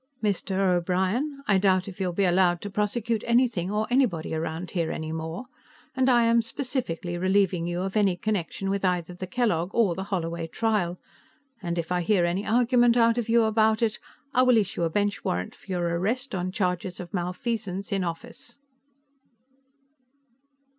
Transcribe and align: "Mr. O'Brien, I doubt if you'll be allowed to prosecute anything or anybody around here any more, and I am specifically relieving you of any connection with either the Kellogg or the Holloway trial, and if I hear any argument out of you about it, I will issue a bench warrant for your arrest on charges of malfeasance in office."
"Mr. 0.23 0.57
O'Brien, 0.77 1.43
I 1.47 1.59
doubt 1.59 1.87
if 1.87 1.99
you'll 2.01 2.11
be 2.11 2.25
allowed 2.25 2.59
to 2.61 2.71
prosecute 2.71 3.23
anything 3.27 3.69
or 3.69 3.85
anybody 3.91 4.33
around 4.33 4.71
here 4.71 4.91
any 4.91 5.11
more, 5.11 5.45
and 5.95 6.09
I 6.09 6.23
am 6.23 6.41
specifically 6.41 7.19
relieving 7.19 7.67
you 7.67 7.81
of 7.81 7.95
any 7.95 8.15
connection 8.17 8.71
with 8.71 8.83
either 8.83 9.13
the 9.13 9.27
Kellogg 9.27 9.69
or 9.75 9.93
the 9.93 10.05
Holloway 10.05 10.47
trial, 10.47 10.97
and 11.61 11.77
if 11.77 11.91
I 11.91 12.01
hear 12.01 12.25
any 12.25 12.47
argument 12.47 12.97
out 12.97 13.19
of 13.19 13.29
you 13.29 13.43
about 13.43 13.83
it, 13.83 13.99
I 14.33 14.41
will 14.41 14.57
issue 14.57 14.81
a 14.81 14.89
bench 14.89 15.23
warrant 15.23 15.53
for 15.53 15.67
your 15.71 15.85
arrest 15.99 16.33
on 16.33 16.51
charges 16.51 16.99
of 16.99 17.13
malfeasance 17.13 17.91
in 17.91 18.03
office." 18.03 18.57